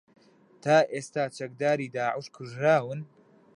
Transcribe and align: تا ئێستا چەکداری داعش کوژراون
تا 0.63 0.77
ئێستا 0.93 1.25
چەکداری 1.37 1.91
داعش 1.95 2.25
کوژراون 2.35 2.99